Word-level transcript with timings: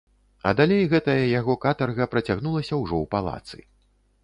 А 0.51 0.53
далей 0.59 0.87
гэтая 0.93 1.21
яго 1.39 1.57
катарга 1.67 2.09
працягнулася 2.15 2.73
ўжо 2.83 2.95
ў 3.05 3.13
палацы. 3.15 3.59